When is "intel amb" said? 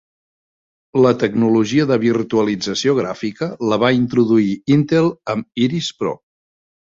4.79-5.67